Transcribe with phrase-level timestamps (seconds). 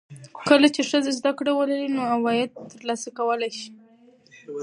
[0.49, 3.71] کله چې ښځه زده کړه ولري، نو عواید ترلاسه کولی شي.